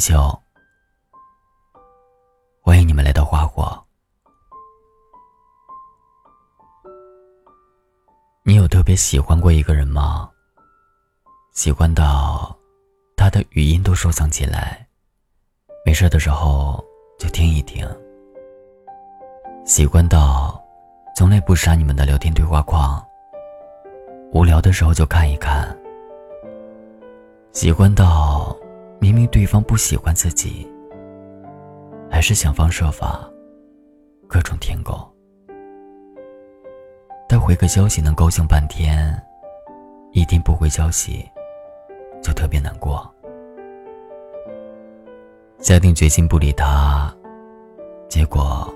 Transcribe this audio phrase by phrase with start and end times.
[0.00, 0.42] 秀，
[2.62, 3.78] 欢迎你们来到花火。
[8.42, 10.30] 你有特别喜欢过一个人吗？
[11.52, 12.56] 喜欢到
[13.14, 14.88] 他的语音都收藏起来，
[15.84, 16.82] 没事的时候
[17.18, 17.86] 就听一听。
[19.66, 20.58] 喜欢到
[21.14, 23.06] 从来不删你们的聊天对话框，
[24.32, 25.78] 无聊的时候就看一看。
[27.52, 28.56] 喜欢到。
[29.00, 30.70] 明明对方不喜欢自己，
[32.10, 33.28] 还是想方设法，
[34.28, 35.10] 各种舔狗。
[37.26, 39.18] 他回个消息能高兴半天，
[40.12, 41.24] 一天不回消息，
[42.22, 43.10] 就特别难过。
[45.60, 47.10] 下定决心不理他，
[48.08, 48.72] 结果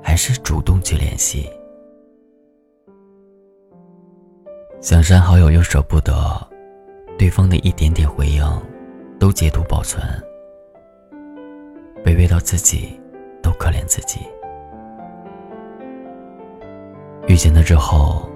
[0.00, 1.50] 还是主动去联系。
[4.80, 6.14] 想删好友又舍不得，
[7.18, 8.42] 对方的一点点回应。
[9.18, 10.02] 都截图保存，
[12.04, 13.00] 卑微到自己
[13.42, 14.20] 都可怜自己。
[17.26, 18.28] 遇见他之后，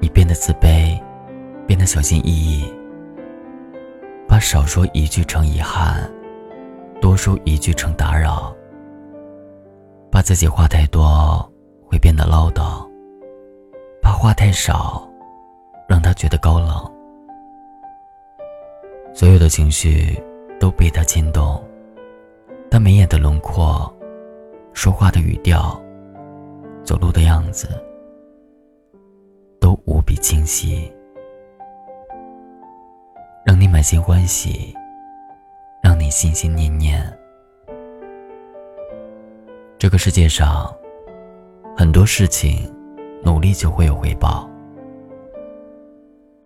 [0.00, 0.98] 你变得自卑，
[1.66, 2.72] 变得小心翼翼，
[4.28, 6.10] 把少说一句成遗憾，
[7.00, 8.54] 多说一句成打扰，
[10.10, 11.52] 把自己话太多
[11.86, 12.88] 会变得唠叨，
[14.00, 15.06] 把话太少
[15.88, 16.93] 让他觉得高冷。
[19.16, 20.20] 所有的情绪
[20.58, 21.62] 都被他牵动，
[22.68, 23.88] 他眉眼的轮廓，
[24.72, 25.80] 说话的语调，
[26.82, 27.68] 走路的样子，
[29.60, 30.92] 都无比清晰，
[33.46, 34.74] 让你满心欢喜，
[35.80, 37.00] 让你心心念念。
[39.78, 40.74] 这个世界上，
[41.76, 42.68] 很多事情，
[43.22, 44.50] 努力就会有回报，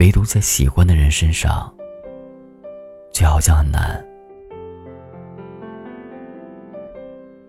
[0.00, 1.74] 唯独在喜欢的人身上。
[3.18, 4.00] 却好像很难。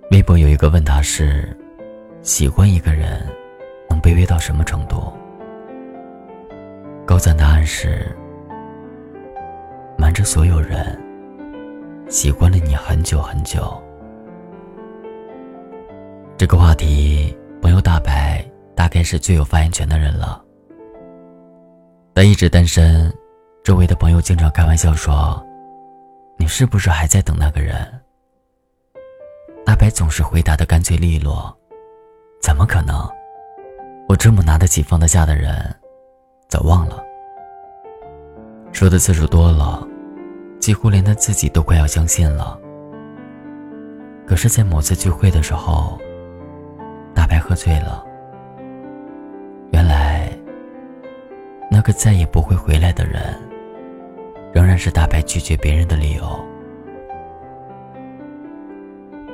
[0.10, 1.56] 微博有一个问答是：
[2.24, 3.24] 喜欢一个人
[3.88, 5.14] 能卑微到什么程度？
[7.06, 8.08] 高赞答案是：
[9.96, 11.00] 瞒着所有人，
[12.08, 13.80] 喜欢了你很久很久。
[16.36, 18.44] 这个话题，朋友大白
[18.74, 20.44] 大概是最有发言权的人了。
[22.16, 23.14] 他一直单身，
[23.64, 25.40] 周围的朋友经常开玩笑说。
[26.40, 27.76] 你是不是还在等那个人？
[29.66, 31.54] 大白总是回答的干脆利落，
[32.42, 32.98] 怎么可能？
[34.08, 35.54] 我这么拿得起放得下的人，
[36.48, 37.04] 早忘了。
[38.72, 39.86] 说的次数多了，
[40.62, 42.58] 几乎连他自己都快要相信了。
[44.26, 46.00] 可是，在某次聚会的时候，
[47.14, 48.02] 大白喝醉了。
[49.74, 50.32] 原来，
[51.70, 53.22] 那个再也不会回来的人。
[54.52, 56.46] 仍然是大白拒绝别人的理由。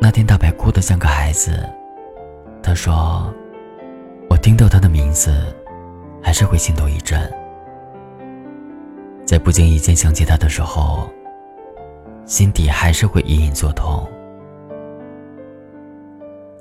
[0.01, 1.67] 那天，大白哭得像个孩子。
[2.61, 3.33] 他说
[4.29, 5.55] ：“我听到他的名字，
[6.21, 7.19] 还是会心头一震。
[9.25, 11.09] 在不经意间想起他的时候，
[12.25, 14.07] 心底还是会隐隐作痛。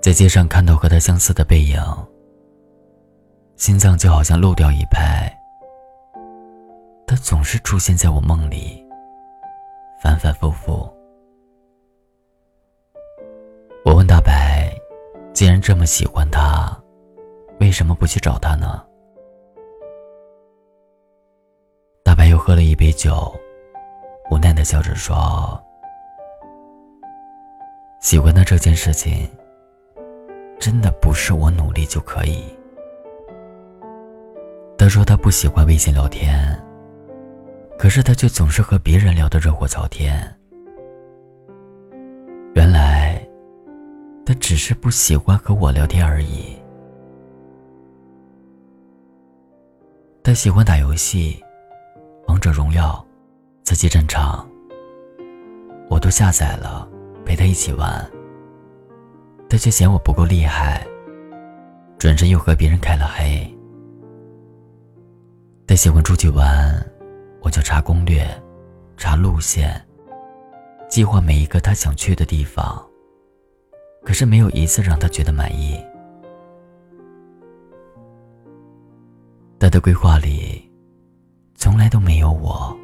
[0.01, 1.79] 在街上看到和他相似的背影，
[3.57, 5.31] 心脏就好像漏掉一拍。”
[7.07, 8.85] 他总是出现在我梦里，
[10.03, 10.91] 反反复复。
[13.85, 14.73] 我问大白
[15.35, 16.75] ：“既然这么喜欢他，
[17.61, 18.83] 为什么不去找他呢？”
[22.03, 23.33] 大白又喝了一杯酒，
[24.31, 25.63] 无奈的笑着说
[28.01, 29.29] ：“喜欢他这件事情，
[30.59, 32.45] 真的不是我努力就可以。”
[34.79, 36.59] 他说他不喜欢微信聊天。
[37.85, 40.19] 可是他却总是和别人聊得热火朝天。
[42.55, 43.23] 原来，
[44.25, 46.57] 他只是不喜欢和我聊天而已。
[50.23, 51.39] 他喜欢打游戏，
[52.27, 53.07] 王者荣耀、
[53.65, 54.49] 刺激战场，
[55.91, 56.89] 我都下载了，
[57.27, 58.11] 陪他一起玩。
[59.47, 60.87] 他却嫌我不够厉害，
[61.99, 63.47] 转身又和别人开了黑。
[65.67, 66.94] 他喜欢出去玩。
[67.45, 68.27] 我就查攻略，
[68.97, 69.79] 查路线，
[70.89, 72.83] 计划每一个他想去的地方。
[74.03, 75.79] 可是没有一次让他觉得满意。
[79.59, 80.71] 他的规划里，
[81.55, 82.75] 从来都没有我。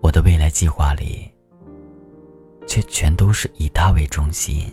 [0.00, 1.28] 我的未来计划里，
[2.64, 4.72] 却全都是以他为中心。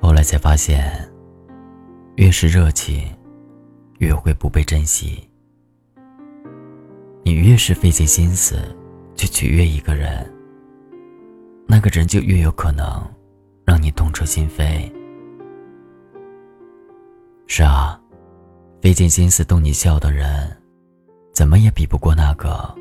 [0.00, 0.90] 后来才发现，
[2.16, 3.06] 越是热情，
[3.98, 5.28] 越会不被珍惜。
[7.24, 8.56] 你越是费尽心思
[9.14, 10.28] 去取悦一个人，
[11.66, 13.02] 那个人就越有可能
[13.64, 14.90] 让你痛彻心扉。
[17.46, 18.00] 是啊，
[18.80, 20.50] 费尽心思逗你笑的人，
[21.32, 22.74] 怎么也比不过那个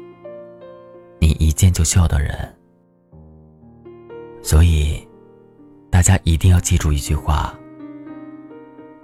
[1.20, 2.34] 你一见就笑的人。
[4.42, 5.08] 所以，
[5.92, 7.54] 大家一定要记住一句话：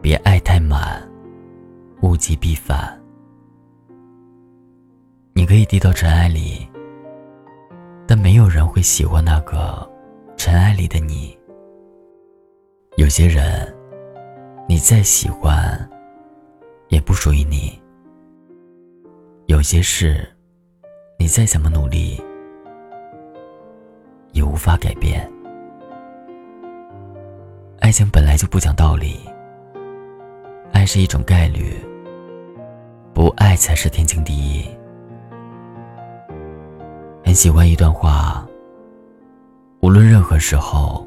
[0.01, 1.07] 别爱太满，
[2.01, 2.96] 物极必反。
[5.37, 6.67] 你可以低到尘埃里，
[8.07, 9.87] 但没有人会喜欢那个
[10.35, 11.37] 尘埃里的你。
[12.95, 13.71] 有些人，
[14.67, 15.87] 你再喜欢，
[16.87, 17.79] 也不属于你；
[19.45, 20.27] 有些事，
[21.19, 22.19] 你再怎么努力，
[24.31, 25.31] 也无法改变。
[27.79, 29.19] 爱情本来就不讲道理，
[30.71, 31.75] 爱是一种概率，
[33.13, 34.67] 不爱才是天经地义。
[37.27, 38.47] 很喜欢一段话。
[39.81, 41.05] 无论任何时候，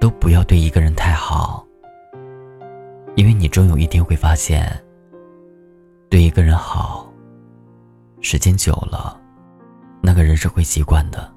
[0.00, 1.66] 都不要对一个人太好，
[3.16, 4.64] 因为你终有一天会发现，
[6.08, 7.12] 对一个人好，
[8.20, 9.20] 时间久了，
[10.00, 11.28] 那个人是会习惯的，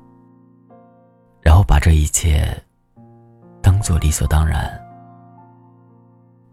[1.41, 2.45] 然后把这一切
[3.59, 4.69] 当做理所当然。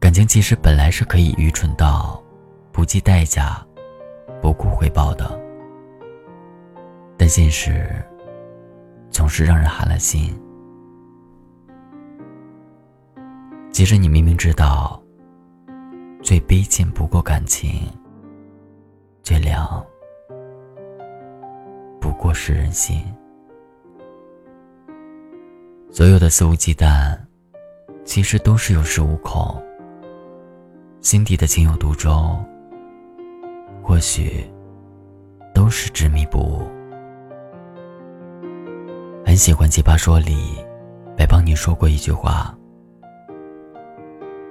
[0.01, 2.19] 感情其实本来是可以愚蠢到
[2.73, 3.63] 不计代价、
[4.41, 5.46] 不顾回报的。
[7.17, 7.89] 但现实
[9.11, 10.39] 总是让人寒了心。
[13.71, 15.03] 即使你明明知道，
[16.23, 17.89] 最卑贱不过感情，
[19.23, 19.85] 最凉
[22.01, 23.03] 不过是人心。
[25.91, 27.19] 所有的肆无忌惮，
[28.05, 29.63] 其实都是有恃无恐。
[31.01, 32.45] 心底的情有独钟，
[33.83, 34.45] 或许
[35.55, 36.76] 都是执迷不悟。
[39.37, 40.65] 很喜欢《奇葩说》里，
[41.15, 42.57] 白帮你说过一句话：“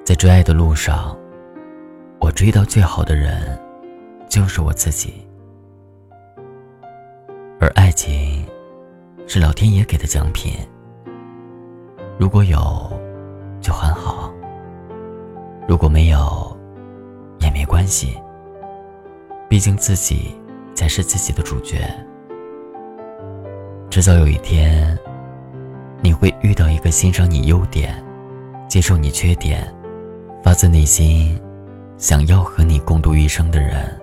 [0.06, 1.18] 在追爱的路上，
[2.20, 3.60] 我追到最好的人，
[4.30, 5.28] 就是我自己。
[7.60, 8.46] 而爱情，
[9.26, 10.54] 是老天爷给的奖品。
[12.20, 12.60] 如果有，
[13.60, 14.32] 就很好；
[15.68, 16.56] 如果没有，
[17.40, 18.16] 也没关系。
[19.50, 20.40] 毕竟自己
[20.76, 21.84] 才是自己的主角。”
[23.96, 25.00] 迟早有一天，
[26.02, 27.96] 你会遇到一个欣赏你优点、
[28.68, 29.74] 接受你缺点、
[30.44, 31.42] 发自内心
[31.96, 33.98] 想要和你共度一生的人。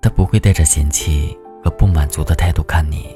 [0.00, 3.14] 他不会带着嫌弃和不满足的态度看你，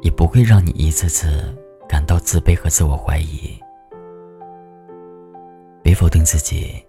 [0.00, 1.52] 也不会让你一次次
[1.88, 3.58] 感到自卑和自我怀疑。
[5.82, 6.80] 别否定自己，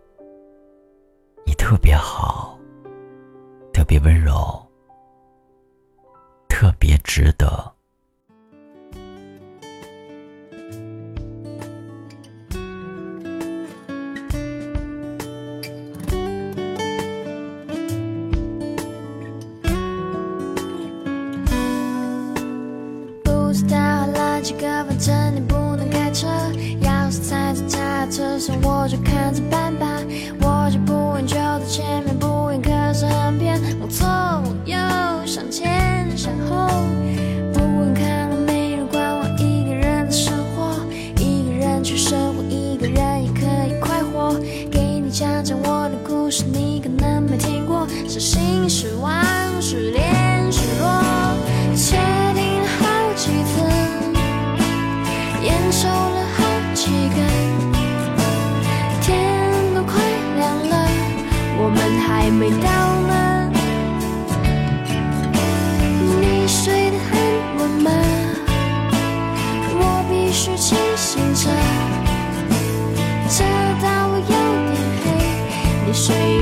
[1.48, 2.60] 你特别好，
[3.74, 4.64] 特别温柔。
[6.86, 7.76] 也值得。
[23.24, 24.54] 不知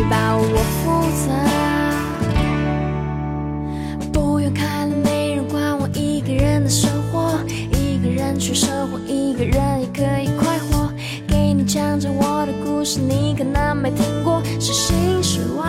[0.10, 0.44] 把我
[0.84, 1.32] 负责？
[4.12, 7.40] 不用看了，没人管我一个人的生活，
[7.72, 10.92] 一个人去生活，一个人也可以快活。
[11.28, 15.66] 给你讲讲我的故事，你可能没听过，是心失望，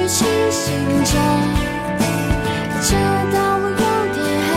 [0.00, 0.72] 必须清醒
[1.04, 1.12] 着，
[2.80, 2.96] 这
[3.36, 3.76] 道路有
[4.14, 4.50] 点黑，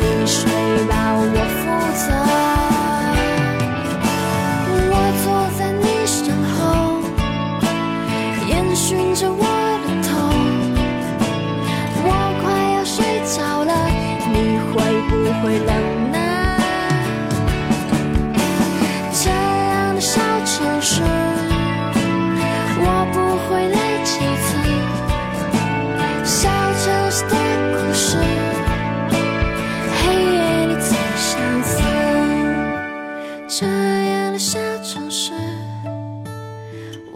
[0.00, 0.40] 你睡
[0.88, 1.22] 吧，我
[1.58, 1.60] 负
[1.92, 2.06] 责。
[4.90, 4.92] 我
[5.22, 5.26] 坐
[5.58, 6.16] 在你身
[6.54, 6.58] 后，
[8.48, 9.44] 烟熏着我
[9.84, 10.10] 的头，
[12.02, 12.08] 我
[12.40, 12.96] 快要睡
[13.36, 13.70] 着了，
[14.32, 14.34] 你
[14.72, 14.74] 会
[15.10, 15.70] 不会冷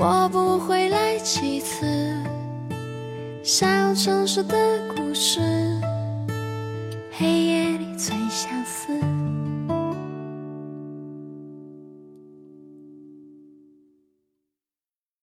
[0.04, 1.87] 我不会来几次。
[3.44, 4.56] 小城市的
[4.97, 5.72] 故事，